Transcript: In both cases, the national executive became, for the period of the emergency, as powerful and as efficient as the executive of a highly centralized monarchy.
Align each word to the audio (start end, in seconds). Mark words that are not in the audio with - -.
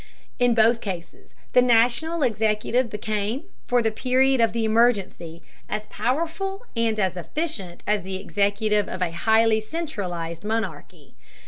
In 0.39 0.55
both 0.55 0.81
cases, 0.81 1.35
the 1.53 1.61
national 1.61 2.23
executive 2.23 2.89
became, 2.89 3.43
for 3.67 3.83
the 3.83 3.91
period 3.91 4.41
of 4.41 4.51
the 4.51 4.65
emergency, 4.65 5.43
as 5.69 5.85
powerful 5.91 6.65
and 6.75 6.99
as 6.99 7.15
efficient 7.15 7.83
as 7.85 8.01
the 8.01 8.15
executive 8.19 8.89
of 8.89 9.03
a 9.03 9.11
highly 9.11 9.59
centralized 9.61 10.43
monarchy. 10.43 11.13